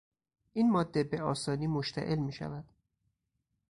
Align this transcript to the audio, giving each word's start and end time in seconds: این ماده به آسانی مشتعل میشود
این 0.53 0.71
ماده 0.71 1.03
به 1.03 1.21
آسانی 1.21 1.67
مشتعل 1.67 2.19
میشود 2.19 2.65